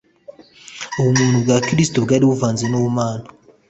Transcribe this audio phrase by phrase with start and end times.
[0.99, 3.25] Ubumuntu bwa Kristo bwari buvanze n'Ubumana;